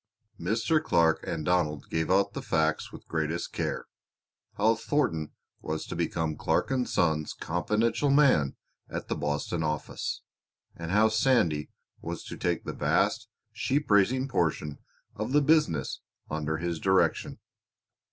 [0.39, 0.83] Mr.
[0.83, 3.85] Clark and Donald gave out the facts with greatest care
[4.55, 5.31] how Thornton
[5.61, 8.55] was to become Clark & Son's confidential man
[8.89, 10.23] at the Boston office;
[10.75, 11.69] and how Sandy
[12.01, 14.79] was to take the vast sheep raising portion
[15.15, 17.37] of the business under his direction.